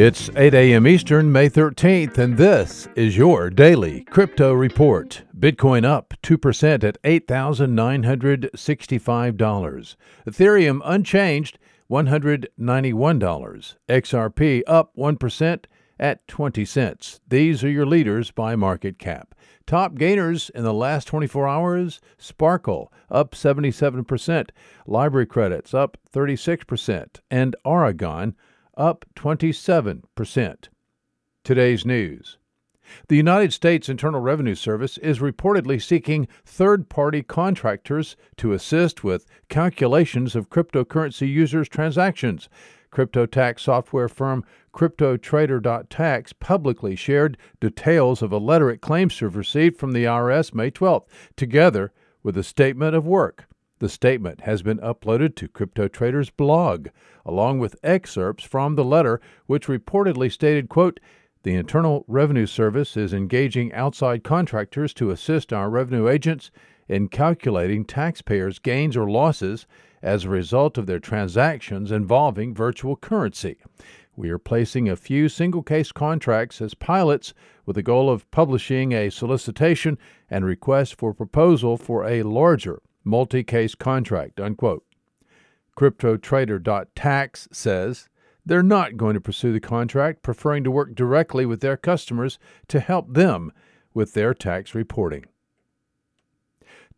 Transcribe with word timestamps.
It's 0.00 0.30
8 0.36 0.54
a.m. 0.54 0.86
Eastern, 0.86 1.32
May 1.32 1.50
13th, 1.50 2.18
and 2.18 2.36
this 2.36 2.86
is 2.94 3.16
your 3.16 3.50
daily 3.50 4.04
crypto 4.04 4.52
report. 4.52 5.24
Bitcoin 5.36 5.84
up 5.84 6.14
2% 6.22 6.84
at 6.84 7.02
$8,965. 7.02 9.96
Ethereum 10.24 10.80
unchanged, 10.84 11.58
$191. 11.90 13.74
XRP 13.88 14.62
up 14.68 14.92
1% 14.96 15.64
at 15.98 16.28
20 16.28 16.64
cents. 16.64 17.18
These 17.26 17.64
are 17.64 17.68
your 17.68 17.84
leaders 17.84 18.30
by 18.30 18.54
market 18.54 19.00
cap. 19.00 19.34
Top 19.66 19.96
gainers 19.96 20.48
in 20.50 20.62
the 20.62 20.72
last 20.72 21.08
24 21.08 21.48
hours 21.48 22.00
Sparkle 22.16 22.92
up 23.10 23.32
77%, 23.32 24.50
LBRY 24.86 25.28
Credits 25.28 25.74
up 25.74 25.98
36%, 26.14 27.18
and 27.32 27.56
Aragon 27.66 28.36
up 28.78 29.04
27%. 29.16 30.68
Today's 31.44 31.84
news. 31.84 32.38
The 33.08 33.16
United 33.16 33.52
States 33.52 33.88
Internal 33.88 34.20
Revenue 34.20 34.54
Service 34.54 34.96
is 34.98 35.18
reportedly 35.18 35.82
seeking 35.82 36.26
third 36.44 36.88
party 36.88 37.22
contractors 37.22 38.16
to 38.38 38.52
assist 38.52 39.04
with 39.04 39.26
calculations 39.50 40.34
of 40.34 40.48
cryptocurrency 40.48 41.28
users' 41.30 41.68
transactions. 41.68 42.48
Crypto 42.90 43.26
tax 43.26 43.62
software 43.62 44.08
firm 44.08 44.42
CryptoTrader.tax 44.72 46.32
publicly 46.34 46.96
shared 46.96 47.36
details 47.60 48.22
of 48.22 48.32
a 48.32 48.38
letter 48.38 48.70
it 48.70 48.80
claims 48.80 49.16
to 49.18 49.26
have 49.26 49.36
received 49.36 49.76
from 49.76 49.92
the 49.92 50.04
IRS 50.04 50.54
May 50.54 50.70
12th, 50.70 51.04
together 51.36 51.92
with 52.22 52.38
a 52.38 52.42
statement 52.42 52.94
of 52.94 53.06
work. 53.06 53.47
The 53.80 53.88
statement 53.88 54.40
has 54.40 54.62
been 54.62 54.78
uploaded 54.78 55.36
to 55.36 55.46
CryptoTrader's 55.46 56.30
blog, 56.30 56.88
along 57.24 57.60
with 57.60 57.76
excerpts 57.84 58.42
from 58.42 58.74
the 58.74 58.84
letter, 58.84 59.20
which 59.46 59.68
reportedly 59.68 60.32
stated, 60.32 60.68
quote, 60.68 60.98
the 61.44 61.54
Internal 61.54 62.04
Revenue 62.08 62.46
Service 62.46 62.96
is 62.96 63.12
engaging 63.12 63.72
outside 63.72 64.24
contractors 64.24 64.92
to 64.94 65.12
assist 65.12 65.52
our 65.52 65.70
revenue 65.70 66.08
agents 66.08 66.50
in 66.88 67.08
calculating 67.08 67.84
taxpayers' 67.84 68.58
gains 68.58 68.96
or 68.96 69.08
losses 69.08 69.64
as 70.02 70.24
a 70.24 70.28
result 70.28 70.76
of 70.76 70.86
their 70.86 70.98
transactions 70.98 71.92
involving 71.92 72.52
virtual 72.52 72.96
currency. 72.96 73.58
We 74.16 74.30
are 74.30 74.38
placing 74.38 74.88
a 74.88 74.96
few 74.96 75.28
single 75.28 75.62
case 75.62 75.92
contracts 75.92 76.60
as 76.60 76.74
pilots 76.74 77.32
with 77.64 77.76
the 77.76 77.84
goal 77.84 78.10
of 78.10 78.28
publishing 78.32 78.92
a 78.92 79.10
solicitation 79.10 79.98
and 80.28 80.44
request 80.44 80.96
for 80.96 81.14
proposal 81.14 81.76
for 81.76 82.04
a 82.04 82.24
larger 82.24 82.82
multi 83.04 83.42
case 83.42 83.74
contract. 83.74 84.40
Unquote. 84.40 84.84
CryptoTrader.tax 85.76 87.48
says 87.52 88.08
they're 88.44 88.62
not 88.62 88.96
going 88.96 89.14
to 89.14 89.20
pursue 89.20 89.52
the 89.52 89.60
contract, 89.60 90.22
preferring 90.22 90.64
to 90.64 90.70
work 90.70 90.94
directly 90.94 91.46
with 91.46 91.60
their 91.60 91.76
customers 91.76 92.38
to 92.66 92.80
help 92.80 93.12
them 93.14 93.52
with 93.94 94.14
their 94.14 94.34
tax 94.34 94.74
reporting. 94.74 95.26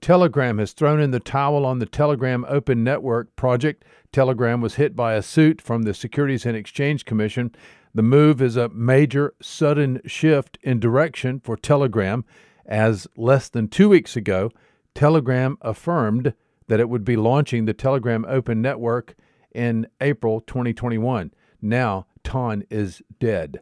Telegram 0.00 0.58
has 0.58 0.72
thrown 0.72 1.00
in 1.00 1.10
the 1.10 1.20
towel 1.20 1.66
on 1.66 1.78
the 1.78 1.86
Telegram 1.86 2.46
Open 2.48 2.82
Network 2.82 3.36
project. 3.36 3.84
Telegram 4.12 4.60
was 4.60 4.76
hit 4.76 4.96
by 4.96 5.14
a 5.14 5.22
suit 5.22 5.60
from 5.60 5.82
the 5.82 5.92
Securities 5.92 6.46
and 6.46 6.56
Exchange 6.56 7.04
Commission. 7.04 7.54
The 7.94 8.02
move 8.02 8.40
is 8.40 8.56
a 8.56 8.70
major, 8.70 9.34
sudden 9.42 10.00
shift 10.06 10.58
in 10.62 10.80
direction 10.80 11.40
for 11.40 11.56
Telegram, 11.56 12.24
as 12.64 13.08
less 13.16 13.48
than 13.48 13.68
two 13.68 13.88
weeks 13.88 14.16
ago, 14.16 14.50
Telegram 14.94 15.56
affirmed 15.60 16.34
that 16.68 16.80
it 16.80 16.88
would 16.88 17.04
be 17.04 17.16
launching 17.16 17.64
the 17.64 17.74
Telegram 17.74 18.24
Open 18.28 18.62
Network 18.62 19.16
in 19.52 19.86
April 20.00 20.40
2021. 20.40 21.32
Now, 21.60 22.06
TON 22.22 22.64
is 22.70 23.02
dead. 23.18 23.60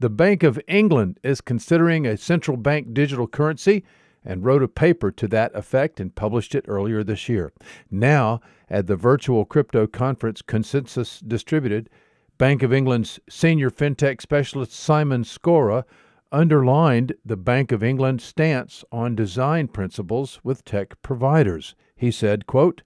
The 0.00 0.10
Bank 0.10 0.42
of 0.42 0.60
England 0.68 1.18
is 1.22 1.40
considering 1.40 2.06
a 2.06 2.16
central 2.16 2.56
bank 2.56 2.92
digital 2.92 3.26
currency 3.26 3.84
and 4.24 4.44
wrote 4.44 4.62
a 4.62 4.68
paper 4.68 5.10
to 5.12 5.28
that 5.28 5.54
effect 5.54 6.00
and 6.00 6.14
published 6.14 6.54
it 6.54 6.64
earlier 6.66 7.04
this 7.04 7.28
year. 7.28 7.52
Now, 7.90 8.40
at 8.68 8.86
the 8.86 8.96
virtual 8.96 9.44
crypto 9.44 9.86
conference 9.86 10.42
Consensus 10.42 11.20
Distributed, 11.20 11.88
Bank 12.36 12.62
of 12.62 12.72
England's 12.72 13.20
senior 13.28 13.70
fintech 13.70 14.20
specialist 14.20 14.72
Simon 14.72 15.22
Scorer 15.22 15.84
underlined 16.34 17.14
the 17.24 17.36
Bank 17.36 17.70
of 17.70 17.84
England's 17.84 18.24
stance 18.24 18.84
on 18.90 19.14
design 19.14 19.68
principles 19.68 20.40
with 20.42 20.64
tech 20.64 21.00
providers. 21.00 21.76
He 21.94 22.10
said, 22.10 22.48
quote, 22.48 22.82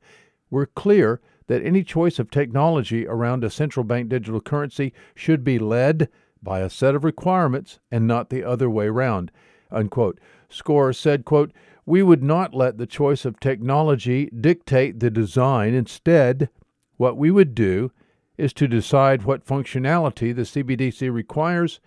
"We're 0.50 0.66
clear 0.66 1.20
that 1.46 1.64
any 1.64 1.82
choice 1.82 2.18
of 2.18 2.30
technology 2.30 3.06
around 3.06 3.42
a 3.42 3.48
central 3.50 3.84
bank 3.84 4.10
digital 4.10 4.42
currency 4.42 4.92
should 5.14 5.44
be 5.44 5.58
led 5.58 6.10
by 6.42 6.60
a 6.60 6.68
set 6.68 6.94
of 6.94 7.04
requirements 7.04 7.80
and 7.90 8.06
not 8.06 8.28
the 8.28 8.44
other 8.44 8.68
way 8.68 8.90
round." 8.90 9.32
Unquote. 9.70 10.20
Scorer 10.50 10.92
said, 10.92 11.24
quote, 11.24 11.50
"We 11.86 12.02
would 12.02 12.22
not 12.22 12.54
let 12.54 12.76
the 12.76 12.86
choice 12.86 13.24
of 13.24 13.40
technology 13.40 14.26
dictate 14.26 15.00
the 15.00 15.10
design. 15.10 15.72
Instead, 15.72 16.50
what 16.98 17.16
we 17.16 17.30
would 17.30 17.54
do 17.54 17.92
is 18.36 18.52
to 18.52 18.68
decide 18.68 19.22
what 19.22 19.46
functionality 19.46 20.34
the 20.34 20.44
CBDC 20.44 21.08
requires 21.08 21.80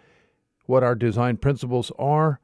what 0.72 0.84
our 0.84 0.96
design 0.96 1.36
principles 1.36 1.92
are, 2.00 2.40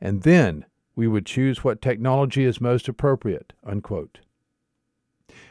and 0.00 0.22
then 0.22 0.64
we 0.96 1.06
would 1.06 1.24
choose 1.24 1.62
what 1.62 1.80
technology 1.80 2.44
is 2.44 2.60
most 2.60 2.88
appropriate. 2.88 3.52
Unquote. 3.64 4.18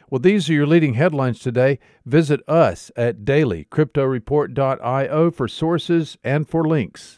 Well, 0.09 0.19
these 0.19 0.49
are 0.49 0.53
your 0.53 0.67
leading 0.67 0.95
headlines 0.95 1.39
today. 1.39 1.79
Visit 2.05 2.41
us 2.47 2.91
at 2.97 3.25
dailycryptoreport.io 3.25 5.31
for 5.31 5.47
sources 5.47 6.17
and 6.23 6.47
for 6.47 6.67
links. 6.67 7.15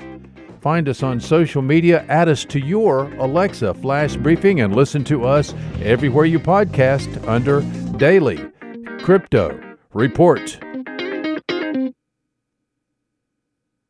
Find 0.61 0.87
us 0.87 1.01
on 1.01 1.19
social 1.19 1.63
media, 1.63 2.05
add 2.07 2.29
us 2.29 2.45
to 2.45 2.59
your 2.59 3.11
Alexa 3.15 3.73
flash 3.75 4.15
briefing, 4.15 4.61
and 4.61 4.75
listen 4.75 5.03
to 5.05 5.25
us 5.25 5.55
everywhere 5.81 6.25
you 6.25 6.39
podcast 6.39 7.27
under 7.27 7.61
Daily 7.97 8.39
Crypto 9.01 9.59
Report. 9.93 10.59